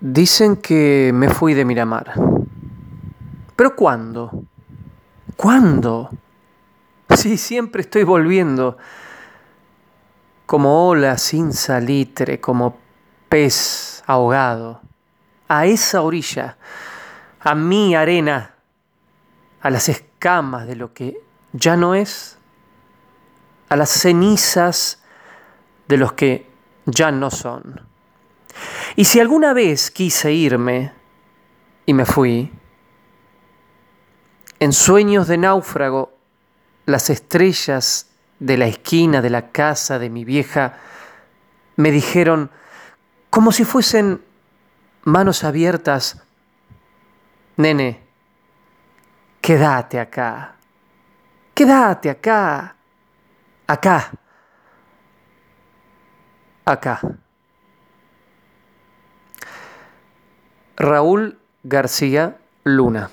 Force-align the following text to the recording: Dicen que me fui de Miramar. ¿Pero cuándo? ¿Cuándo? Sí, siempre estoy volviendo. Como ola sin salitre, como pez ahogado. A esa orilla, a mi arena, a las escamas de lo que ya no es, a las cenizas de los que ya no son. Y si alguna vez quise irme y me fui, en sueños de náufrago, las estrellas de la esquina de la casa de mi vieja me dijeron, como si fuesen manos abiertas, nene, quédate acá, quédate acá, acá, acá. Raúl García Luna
Dicen 0.00 0.56
que 0.56 1.10
me 1.14 1.30
fui 1.30 1.54
de 1.54 1.64
Miramar. 1.64 2.12
¿Pero 3.56 3.74
cuándo? 3.74 4.44
¿Cuándo? 5.36 6.10
Sí, 7.16 7.38
siempre 7.38 7.80
estoy 7.80 8.02
volviendo. 8.02 8.76
Como 10.44 10.88
ola 10.88 11.16
sin 11.16 11.54
salitre, 11.54 12.40
como 12.40 12.76
pez 13.30 14.02
ahogado. 14.06 14.82
A 15.48 15.64
esa 15.64 16.02
orilla, 16.02 16.58
a 17.40 17.54
mi 17.54 17.94
arena, 17.94 18.54
a 19.62 19.70
las 19.70 19.88
escamas 19.88 20.66
de 20.66 20.76
lo 20.76 20.92
que 20.92 21.22
ya 21.52 21.76
no 21.76 21.94
es, 21.94 22.36
a 23.70 23.76
las 23.76 23.88
cenizas 23.88 25.02
de 25.88 25.96
los 25.96 26.12
que 26.12 26.50
ya 26.84 27.10
no 27.10 27.30
son. 27.30 27.95
Y 28.96 29.04
si 29.04 29.20
alguna 29.20 29.52
vez 29.52 29.90
quise 29.90 30.32
irme 30.32 30.90
y 31.84 31.92
me 31.92 32.06
fui, 32.06 32.50
en 34.58 34.72
sueños 34.72 35.28
de 35.28 35.36
náufrago, 35.36 36.14
las 36.86 37.10
estrellas 37.10 38.10
de 38.38 38.56
la 38.56 38.66
esquina 38.66 39.20
de 39.20 39.28
la 39.28 39.50
casa 39.50 39.98
de 39.98 40.08
mi 40.08 40.24
vieja 40.24 40.78
me 41.76 41.90
dijeron, 41.90 42.50
como 43.28 43.52
si 43.52 43.64
fuesen 43.64 44.22
manos 45.02 45.44
abiertas, 45.44 46.22
nene, 47.58 48.02
quédate 49.42 50.00
acá, 50.00 50.56
quédate 51.52 52.08
acá, 52.08 52.76
acá, 53.66 54.10
acá. 56.64 57.00
Raúl 60.76 61.38
García 61.64 62.36
Luna 62.64 63.10